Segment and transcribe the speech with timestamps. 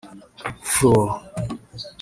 [0.71, 1.05] Fluor